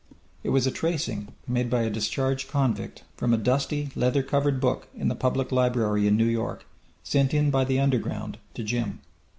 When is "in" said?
4.95-5.09, 6.07-6.17, 7.35-7.51